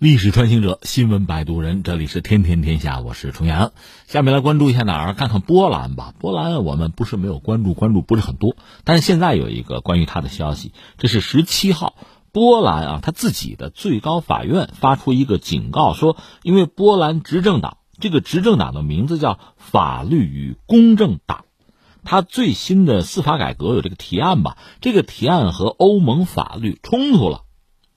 [0.00, 3.72] 历史穿行者，新闻摆渡人，这里是天天天下，我是重阳。
[4.06, 5.14] 下面来关注一下哪儿？
[5.14, 6.14] 看看波兰吧。
[6.20, 11.96] 波兰我们不是没有关注，关注不是很多，但是现在有一个关于他的消息，这是十七号，
[12.30, 21.44] 波兰啊，他自己的最高法院发出一个警告，说因为波兰执政党，这个执政党的名字叫法律与公正党，
[22.04, 27.42] 他最新的司法改革有这个提案吧，这个提案和欧盟法律冲突了。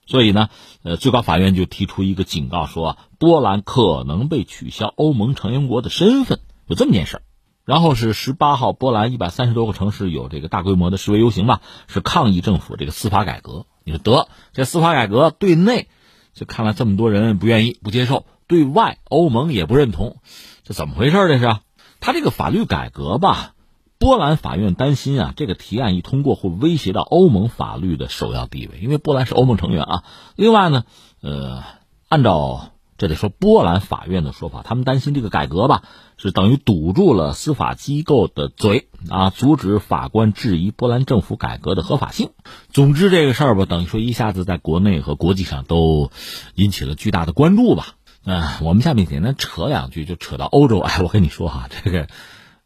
[0.06, 0.48] 所以呢，
[0.82, 7.22] 呃，最高法院就提出一个警告，说波兰可能被取消欧盟成员国的身份，有这么件事儿。
[7.64, 13.66] 然后是十八号，波兰一百三十多个城市有这个大规模的示威游行吧，是抗议政府这个司法改革。
[13.84, 15.86] 你说得这司法改革对内，
[16.34, 20.16] 就看来这么多人不愿意、不接受；对外，欧盟也不认同，
[20.64, 21.16] 这怎么回事？
[21.28, 21.56] 这是
[22.00, 23.54] 他这个法律改革吧？
[24.02, 30.02] 波兰法院担心啊，这个提案一通过会威胁到欧盟法律的首要地位，因为波兰是欧盟成员啊。
[30.34, 30.82] 另外呢，
[31.20, 31.62] 呃，
[32.08, 35.84] 按照这得说波兰法院的说法，他们担心这个改革吧，
[36.16, 42.30] 是等于堵住了司法机构的嘴啊，阻止法官质疑波兰政府改革的合法性。
[42.72, 46.10] 总之，这个事儿吧，等于说一下子在国内和国际上都
[46.56, 47.94] 引起了巨大的关注吧。
[48.24, 50.80] 嗯，我们下面简单扯两句，就扯到欧洲。
[50.80, 52.08] 哎，我跟你说哈，这个。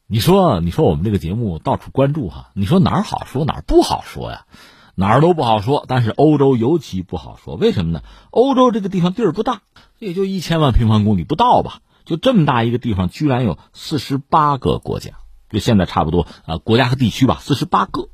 [0.09, 4.47] 你说，你说我们这个节目到处关注哈，你说哪儿好说哪儿不好说呀？
[4.95, 8.03] 哪儿都不好说，但是欧洲尤其不好说，为什么呢？
[8.31, 9.62] 欧洲这个地方地儿不大，
[9.99, 15.11] 也就一千万平方公里不到吧，就这么大一个地方，居然有四十八个国家，
[15.51, 18.09] 就现在差不多啊，国家和地区吧，四十八个，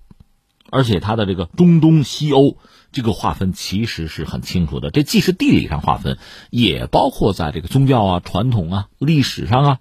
[0.70, 2.56] 而且它的这个中东西欧
[2.90, 6.16] 这个划分其实是很清楚的，这既是地理上划分，
[6.48, 9.78] 也包括在这个宗教啊、传统啊、历史上啊。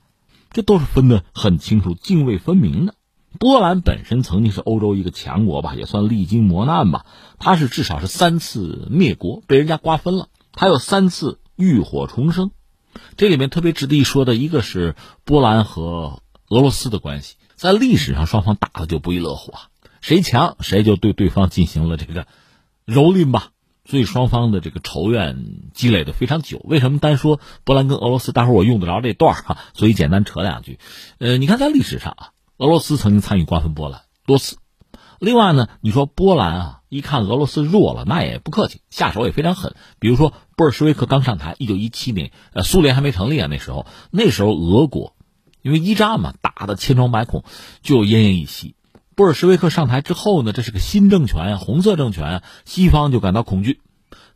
[0.52, 2.96] 这都是分得很清楚、泾渭分明的。
[3.40, 7.06] 波兰本身曾经是欧洲一个强国吧，也算历经磨难吧。
[7.40, 12.52] 它是至少是三次灭国，被人家瓜分了；它有三次浴火重生。
[13.16, 19.70] 这里面特别值得一说的一个是波兰和俄罗斯的关系，在历史上双方打的就不亦乐乎啊，
[20.02, 22.28] 谁强谁就对对方进行了这个
[22.86, 23.52] 蹂躏吧。
[23.92, 25.36] 所以双方的这个仇怨
[25.74, 26.62] 积累的非常久。
[26.64, 28.32] 为什么单说波兰跟俄罗斯？
[28.32, 30.80] 待会儿我用得着这段哈，所以简单扯两句。
[31.18, 34.56] 呃，你看在历史上啊，俄罗斯曾经参与瓜分波兰多次。
[35.20, 39.76] 另外呢，你说波兰啊，一看俄罗斯弱了，那也不客气，下手也非常狠。
[40.00, 45.18] 比如说布尔什维克刚上台，一九一七年，呃，苏联还没成立啊，那时候，那时候俄国
[45.62, 47.44] 因为一战嘛，打的千疮百孔，
[47.82, 48.76] 就奄奄一息。
[49.22, 53.80] 布尔什维克上台之后呢，这是个新政权呀，红色政权，西方就感到恐惧，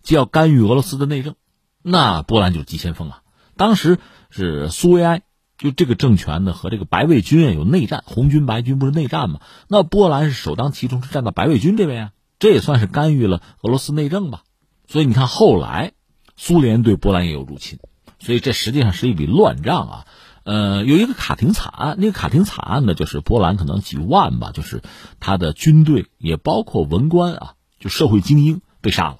[0.03, 1.33] 就要干预俄罗斯的内政，
[1.81, 3.23] 那波兰就是急先锋啊。
[3.57, 3.97] 当时
[4.29, 5.23] 是苏维埃，
[5.57, 9.39] 就这个政权呢和这个白卫军啊有内战，红军白军不是内战吗？
[9.67, 14.43] 那波兰是首当其冲，是站到白卫军这边啊，这也算是干预了俄罗斯内政吧。
[14.87, 15.93] 所以你看后来，
[16.35, 17.79] 苏联对波兰也有入侵，
[18.19, 20.05] 所以这实际上是一笔乱账啊。
[20.45, 24.83] 呃，有一个卡廷惨案，那个卡廷惨案呢，就是波兰可能几万吧，就是
[25.19, 29.17] 他的军队也包括文官啊，就社会精英被杀了，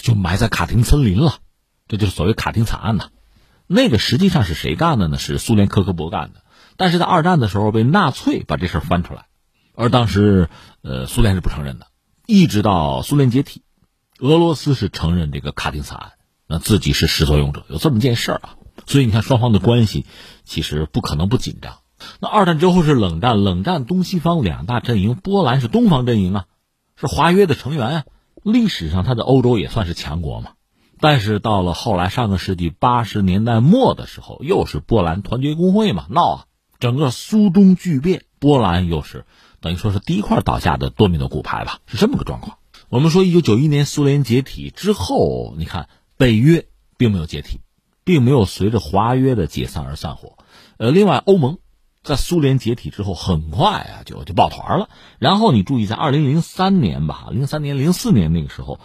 [0.00, 1.34] 就埋在卡廷森林了，
[1.88, 3.10] 这就是所谓卡廷惨案呐。
[3.66, 5.18] 那个实际上是谁干的呢？
[5.18, 6.44] 是苏联科克勃干的，
[6.76, 9.26] 但是在二战的时候被纳粹把这事翻出来，
[9.74, 10.48] 而当时
[10.82, 11.88] 呃苏联是不承认的，
[12.24, 13.64] 一直到苏联解体，
[14.20, 16.12] 俄罗斯是承认这个卡廷惨案，
[16.46, 18.54] 那自己是始作俑者，有这么件事儿啊。
[18.88, 20.06] 所以你看，双方的关系
[20.44, 21.80] 其实不可能不紧张。
[22.20, 26.46] 那二战之后是冷战，冷战东西方两大阵营，波兰是东方阵营啊，
[26.96, 28.04] 是华约的成员啊。
[28.42, 30.52] 历史上，它的欧洲也算是强国嘛。
[31.00, 36.44] 但是到了后来，上个世纪八十年代末的时候，又是波兰团结工会嘛闹啊，
[36.80, 39.26] 整个苏东巨变，波兰又是
[39.60, 42.56] 等于说是第一块倒下的多米诺骨牌吧，是这么个状况。
[42.88, 47.60] 我们说，一九九一年苏联解体之后，你看北约并没有解体。
[48.08, 50.38] 并没有随着华约的解散而散伙，
[50.78, 51.58] 呃，另外欧盟
[52.02, 54.88] 在苏联解体之后很快啊就就抱团了。
[55.18, 58.80] 然后你注意，在二零零三年吧，零三年、零四年那个时候，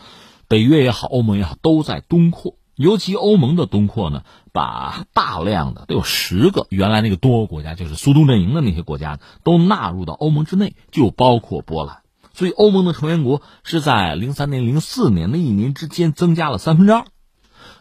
[0.49, 2.57] 北约也好，欧盟也好，都在东扩。
[2.75, 11.99] 尤其欧盟的东扩呢，把大量的都有十个原来那个东欧国家，就是苏东阵营的那些国家，都纳入到欧盟之内，就包括波兰。
[12.33, 17.05] 所以欧盟的成员国是在零三年、零四年那一年之间增加了三分之二。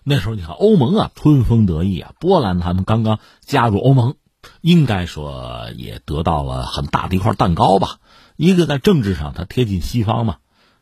[0.05, 4.15] 那时候你看欧盟啊，春风得意啊，波兰他们刚刚加入欧盟，
[4.61, 7.99] 应该说也得到了很大的一块蛋糕吧。
[8.37, 10.37] 一个在政治上，它贴近西方嘛，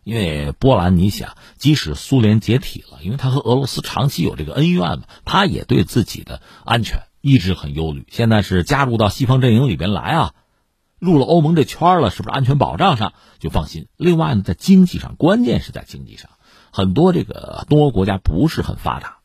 [0.05, 8.07] 因为波兰你想，即使苏联解体了，因为他和俄罗斯长期有这个恩怨嘛，他也对自己的安全一直很忧虑。
[8.11, 10.35] 现在是加入到西方阵营里边来啊，
[10.99, 13.89] 入了欧盟这圈了，是不是安全保障上就放心？
[13.99, 16.31] 另外呢，在经济上，关键是在经济上。
[16.73, 19.19] 很多这个东欧国家不是很发达，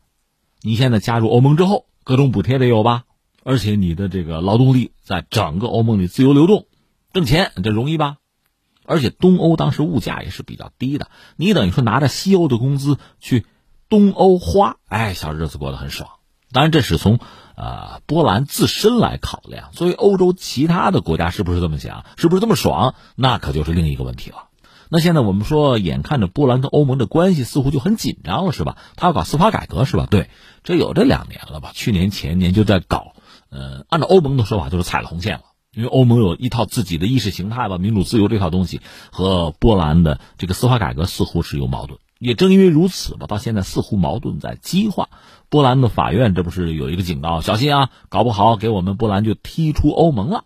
[0.62, 3.04] 你现在加入欧盟之后，各种补贴得有吧？
[3.44, 6.66] 而且你的这个劳动力在整个欧盟里自由流动，
[7.14, 8.18] 挣钱这容易吧？
[8.86, 13.46] 而且东欧当时物价也是比较低的，你等于说拿着西欧的工资去
[13.90, 16.10] 东欧花，哎，小日子过得很爽。
[16.52, 17.20] 当然，这是从
[17.56, 19.72] 呃波兰自身来考量。
[19.74, 22.06] 作为欧洲其他的国家，是不是这么想？
[22.16, 22.96] 是不是这么爽？
[23.16, 24.45] 那可就是另一个问题了。
[24.90, 28.78] 那现在我们说，眼看着波兰跟欧盟的关系似乎就很紧张了，是吧？
[28.96, 30.08] 他要搞司法改革，是吧？
[30.10, 30.30] 对，
[30.64, 31.72] 这有这两年了吧？
[31.74, 33.14] 去年前年就在搞。
[33.50, 35.42] 呃，按照欧盟的说法，就是踩了红线了。
[35.74, 38.80] 因为欧盟有一套自己的意识形态吧，民主自由这套东西
[39.12, 42.00] 和波兰的这个司法改革似乎是有矛盾。
[42.18, 45.10] 也正因为如此吧，到现在似乎矛盾在激化。
[45.50, 50.46] 波兰的法院这不是有一个警告，小心啊，搞不好给我们波兰就踢出欧盟了。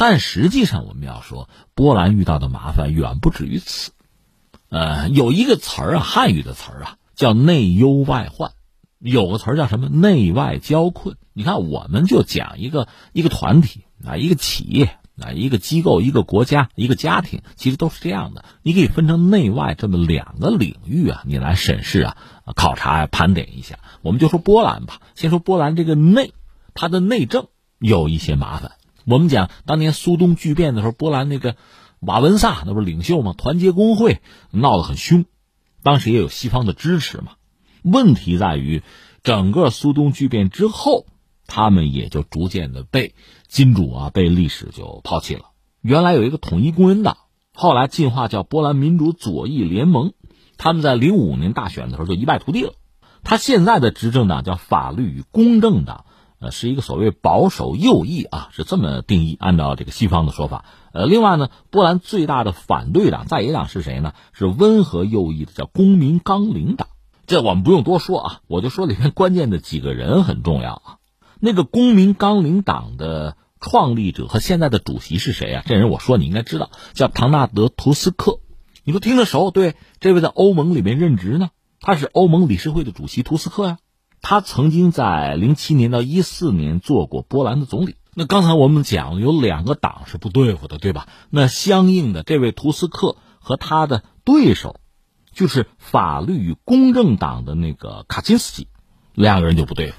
[0.00, 3.92] 但实际上，我们要说，波兰遇到的麻烦远不止于此。
[4.70, 8.52] 呃，有一个词儿啊，汉语的词儿啊，叫内忧外患；
[8.98, 11.18] 有个词儿叫什么内外交困。
[11.34, 18.46] 你看，我们就讲一个一个团体啊，一个企业啊，一个机构，一个国家，一个家庭，其实都是这样的。
[18.62, 22.16] 你可以分成内外这么两个领域啊，你来审视啊、
[22.56, 23.78] 考察啊、盘点一下。
[24.00, 26.32] 我们就说波兰吧，先说波兰这个内，
[26.72, 27.48] 它的内政
[27.78, 28.72] 有一些麻烦。
[29.10, 31.56] 我们讲当年苏东剧变的时候，波兰那个
[32.00, 33.34] 瓦文萨那不是领袖吗？
[33.36, 34.20] 团结工会
[34.50, 35.26] 闹得很凶，
[35.82, 37.32] 当时也有西方的支持嘛。
[37.82, 38.82] 问题在于，
[39.22, 41.06] 整个苏东剧变之后。
[41.52, 43.16] 他们也就逐渐的被
[43.48, 45.46] 金主啊，被历史就抛弃了。
[45.80, 47.16] 原来有一个统一工人党，
[47.52, 50.12] 后来进化叫波兰民主左翼联盟，
[50.58, 52.74] 他们在零五年大选的时候就一败涂地了。
[53.24, 56.04] 他现在的执政党叫法律与公正党，
[56.40, 59.36] 呃，是一个所谓保守右翼啊，是这么定义。
[59.38, 64.14] 按照这个西方的说法，呃，另外呢，波兰最大的反对党在野党是谁呢？
[64.32, 66.88] 是温和右翼的，叫公民纲领党。
[67.26, 70.96] 这我们不用多说啊，我就说里面关键的几个人很重要啊。
[71.38, 75.62] 那个公民纲领党的创立者和现在的主席是谁啊？
[75.66, 78.40] 这人我说你应该知道，叫唐纳德·图斯克。
[78.82, 79.50] 你说听着熟？
[79.50, 81.50] 对，这位在欧盟里面任职呢，
[81.80, 83.78] 他是欧盟理事会的主席图斯克呀。
[84.22, 87.96] 他曾经在零七年到一四年做过波兰的总理。
[88.14, 91.08] 那刚才我们讲有两个党是不对付的，对吧？
[91.30, 94.76] 那相应的，这位图斯克和他的对手，
[95.32, 98.68] 就是法律与公正党的那个卡钦斯基，
[99.14, 99.96] 两个人就不对付。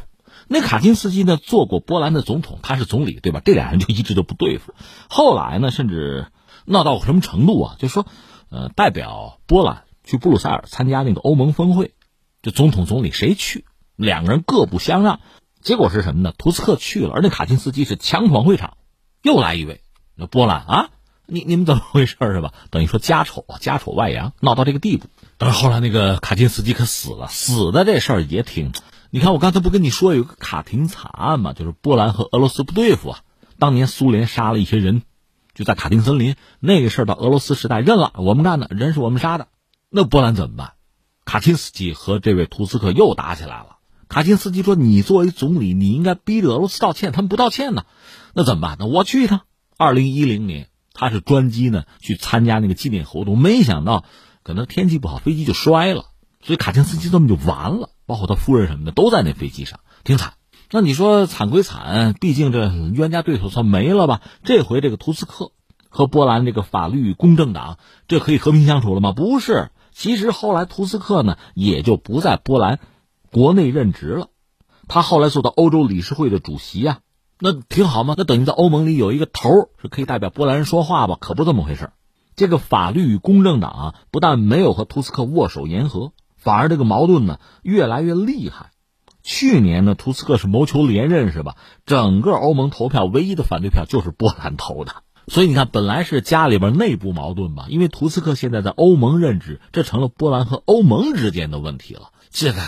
[0.47, 1.37] 那卡钦斯基呢？
[1.37, 3.41] 做过波兰的总统，他是总理，对吧？
[3.43, 4.73] 这俩人就一直都不对付。
[5.09, 6.27] 后来呢，甚至
[6.65, 7.75] 闹到什么程度啊？
[7.79, 8.05] 就说，
[8.49, 11.93] 呃，代表波兰去布鲁塞尔参加那个欧盟峰会，
[12.41, 13.63] 就总统总理谁去？
[13.95, 15.19] 两个人各不相让。
[15.61, 16.33] 结果是什么呢？
[16.37, 18.77] 图斯克去了，而那卡钦斯基是强闯会场，
[19.21, 19.81] 又来一位。
[20.15, 20.89] 那波兰啊，
[21.27, 22.53] 你你们怎么回事是吧？
[22.71, 25.05] 等于说家丑啊，家丑外扬，闹到这个地步。
[25.37, 28.71] 但是后来那个卡钦斯基可死了，死的这事儿也挺。
[29.11, 31.53] 你看，我刚才不跟你说有个卡廷惨案吗？
[31.53, 33.19] 就是波兰和俄罗斯不对付啊。
[33.59, 35.03] 当年苏联杀了一些人，
[35.53, 39.47] 就在卡廷森林那个事儿，到俄罗斯时代认了，我们干的，人是我们杀的。
[39.89, 40.73] 那波兰怎么办？
[41.23, 43.77] 卡钦斯基和这位图斯克又打起来了。
[44.11, 47.85] 卡钦斯基说：“你作为总理，你应该逼着俄罗斯道歉，他们不道歉呢，
[48.33, 48.75] 那怎么办？
[48.77, 49.43] 那我去一趟。”
[49.79, 54.03] 二零一零年，他是专机呢去参加那个纪念活动，没想到
[54.43, 56.07] 可能天气不好，飞机就摔了，
[56.43, 57.91] 所以卡钦斯基这么就完了。
[58.05, 60.33] 包括他夫人什么的都在那飞机上，挺惨。
[60.71, 64.19] 那你说惨归惨，毕竟这冤家对手算没了吧？
[64.43, 65.53] 这回这个图斯克
[65.87, 67.77] 和波兰这个法律公正党，
[68.09, 69.13] 这可以和平相处了吗？
[69.13, 69.69] 不是。
[69.93, 72.79] 其实后来图斯克呢，也就不在波兰
[73.31, 74.27] 国内任职了。
[74.87, 76.99] 他后来做到欧洲理事会的主席呀，
[77.39, 78.15] 那挺好吗？
[78.17, 81.17] 那等于在欧盟里有一个头是可以代表波兰人说话吧？
[81.19, 81.91] 可不这么回事。
[82.35, 86.11] 这个法律与公正党啊，不但没有和图斯克握手言和。
[86.35, 88.71] 反而这个矛盾呢越来越厉害。
[89.21, 91.55] 去年呢，图斯克是谋求连任是吧？
[91.85, 95.03] 整个欧盟投票唯一的反对票就是波兰投的。
[95.27, 102.09] 所以你看，本来是家里边内部矛盾吧，因为图斯克现在在欧盟任职，这成了波兰和欧盟之间的问题了。
[102.31, 102.61] 这个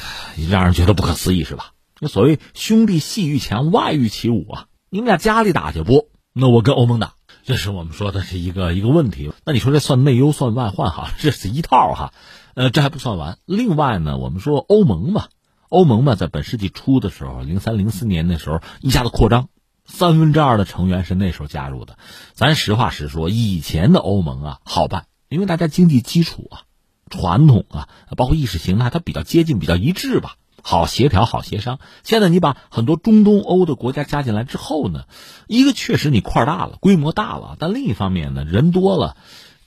[0.50, 1.72] 让人觉得不可思议是吧？
[2.00, 4.68] 那所谓兄弟戏欲强，外御其侮啊！
[4.90, 6.10] 你们俩家里打去不？
[6.34, 9.32] 那我跟欧盟打，这是我们说的是一个一个问题。
[9.46, 11.12] 那你说这算内忧算外患哈？
[11.18, 12.14] 这是一套哈。
[12.56, 13.38] 呃，这还不算完。
[13.46, 15.28] 另外呢，我们说欧盟嘛，
[15.70, 19.48] 欧盟嘛，在本世纪初的时候，零三零四年那时候一下子扩张，
[19.86, 21.98] 三分之二的成员是那时候加入的。
[22.34, 26.62] 咱实话实说，以前的欧盟啊好办，因为大家经济基础啊、
[27.14, 31.78] 传统啊，包括意识形态，它比较接近、比较一致吧，好协调、好协商。
[32.02, 35.04] 现在你把很多中东欧的国家加进来之后呢，
[35.48, 39.16] 一个确实你块大了、规模大了，但另一方面呢，人多了，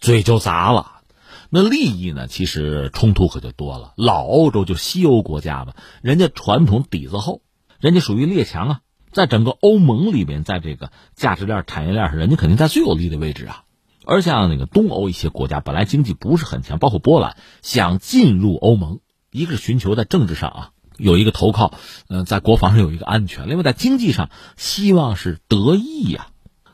[0.00, 0.94] 嘴就杂了。
[1.50, 3.92] 那利益呢，其实冲突可就多了。
[3.96, 7.42] 老欧洲就西欧国家吧，人家传统底子厚，
[7.78, 8.80] 人家属于列强啊，
[9.12, 13.62] 在整个欧盟里面，在这个价值链、产业链上，人家肯定在最有利的位置啊。
[14.06, 21.74] 而像那个东欧一些国家，本来经济不是很强，包括波兰，想进入欧盟，一个是寻求在政治上啊有一个投靠，
[22.08, 26.28] 嗯，在国防上有一个安全，另外在经济上希望是得益呀。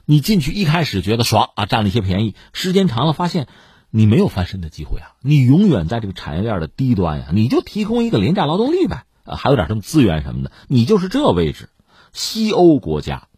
[0.04, 3.48] 你进去一开始觉得爽啊，占了一些便宜，时间长了发现
[3.90, 11.70] 你没有翻身的机会啊，你永远在这个产业链的低端呀，你就提供一个廉价劳动力呗，啊，还有点什么资源什么的，你就是这位置。
[12.12, 13.28] 西欧国家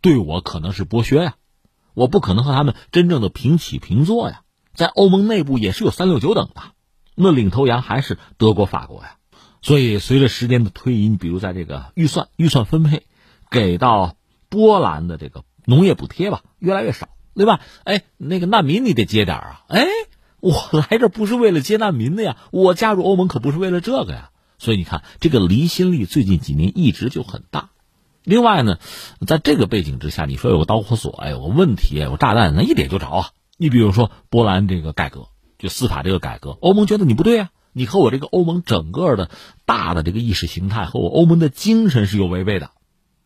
[0.00, 1.34] 对我可能是剥削呀，
[1.94, 4.42] 我不可能和他们真正的平起平坐呀。
[4.74, 6.62] 在欧盟内部也是有三六九等的，
[7.14, 9.16] 那领头羊还是德国、法国呀。
[9.62, 13.04] 所以随着时间的推移，你比如在这个预算预算分配
[13.50, 14.16] 给到
[14.48, 15.44] 波兰的这个。
[15.66, 17.60] 农业补贴吧，越来越少，对吧？
[17.84, 19.64] 哎，那个难民你得接点啊！
[19.68, 19.86] 哎，
[20.40, 24.30] 我来这不是为了接难民的呀，我加入欧盟可不是为了这个呀。
[24.58, 27.70] 所以你看，这个离心力最近几年一直就很大。
[28.24, 28.78] 另外呢，
[29.26, 33.28] 在这个背景之下，你说有个导火索，哎，有个问题，有炸弹，那一点就着啊。
[33.56, 35.28] 你比如说波兰这个改革，
[35.58, 39.30] 就司法这个改革，欧盟觉得你不对啊，你和我这个欧盟整个的
[39.66, 42.70] 大的这个意识形态和我欧盟的精神是有违背的，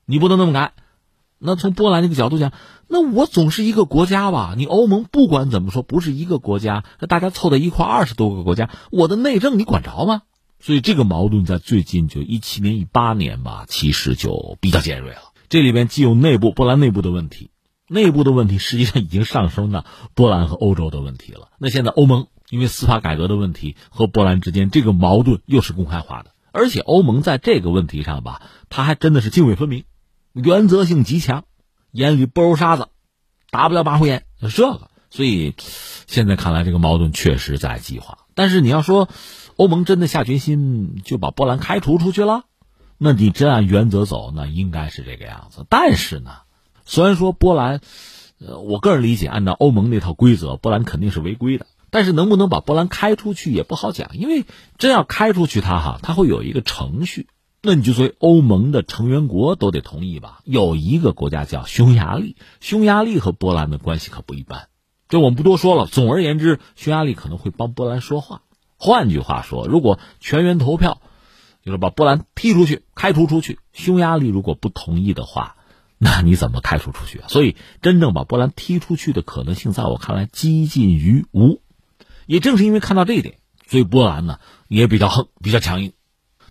[0.04, 0.72] 你不能那么改。
[1.38, 2.52] 那从波兰这个角度讲，
[2.88, 4.54] 那我总是一个国家吧？
[4.56, 10.22] 你欧盟不管怎么说不是一个国家，那大家凑在一块二十多个国家，我的内政你管着吗？
[10.60, 15.32] 所以这个矛盾在最近就一七年、一八年吧，其实就比较尖锐了。
[15.48, 17.50] 这里边既有内部波兰内部的问题，
[17.88, 19.84] 内部的问题实际上已经上升到
[20.14, 21.48] 波兰和欧洲的问题了。
[21.58, 29.84] 那现在欧盟因为司法改革的问题和波兰之间这个矛盾又是公开化的，而且欧盟在这个问题上吧，他还真的是泾渭分明。
[30.32, 31.44] 原则性极强，
[31.92, 32.88] 眼里不揉沙子，
[33.50, 34.24] 打不了马虎眼，
[34.54, 34.90] 这个。
[35.10, 35.54] 所以
[36.06, 38.18] 现在看来，这个矛盾确实在激化。
[38.34, 39.08] 但是你要说，
[39.58, 42.44] 欧盟真的下决心就把波兰开除出去了，
[42.96, 45.66] 那你真按原则走，那应该是这个样子。
[45.68, 46.30] 但是呢，
[46.84, 47.80] 虽然说波兰，
[48.38, 51.66] 呃，我个人理解，按照欧盟那套规则，波兰肯定是违规的。
[51.90, 54.44] 但是能不能把波兰开出去也不好讲，因为
[54.78, 57.26] 真要开出去，它哈，它会有一个程序。
[57.60, 60.38] 那你就说欧盟的成员国都得同意吧？
[60.44, 64.68] 有一个国家叫匈牙利，匈牙利和波兰的关系可不一般。
[65.08, 65.86] 这我们不多说了。
[65.86, 68.42] 总而言之，匈牙利可能会帮波兰说话。
[68.78, 71.00] 换句话说，如果全员投票，
[71.64, 75.56] 就是把波兰踢出去、开除出去，匈牙利如果不同意的话，
[75.98, 77.26] 那你怎么开除出去啊？
[77.30, 81.60] 所以，真正把波兰踢出去的可能性，在我看来几近于无。
[82.26, 85.92] 也正是因为看到这一点，所以波兰呢也比较横、比较强硬。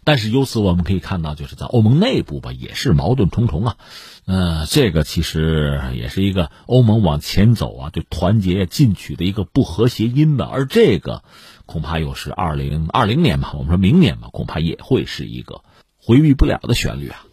[0.04, 3.78] 但是由此我们可以看到，就是在欧盟内部吧，也是矛盾重重啊。
[4.26, 10.50] 呃，这个其实也是一个欧盟往前走啊，就团结进取的一个不和谐音吧。
[10.52, 11.24] 而这个
[11.68, 15.62] 恐怕又是二零二零年吧，我们说明年吧，恐怕也会是一个
[16.02, 17.27] 回避不了的旋律啊。